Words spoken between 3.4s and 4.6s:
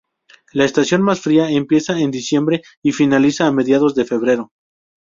a mediados de febrero.